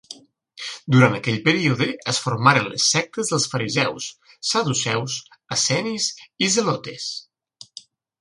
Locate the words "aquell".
1.17-1.35